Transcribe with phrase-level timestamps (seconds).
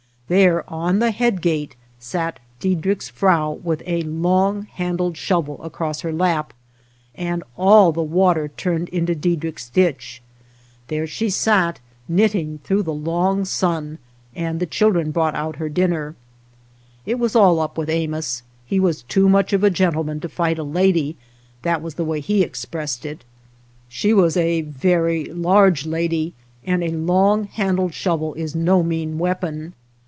[0.27, 6.53] There on the headgate sat Diedrick's frau with a long handled shovel across her lap
[7.17, 10.21] 227 OTHER WATER BORDERS '^nd all the water turned into Diedrick's ditch;
[10.87, 13.97] there she sat knitting through the long sun,
[14.33, 16.15] and the children brought out her dinner.
[17.05, 20.57] It was all up with Amos; he was too much of a gentleman to fight
[20.57, 21.17] a lady—
[21.63, 23.25] that was the way he expressed it.
[23.89, 26.33] She was a very large lady,
[26.65, 29.73] and a long handled shovel is no mean weapon.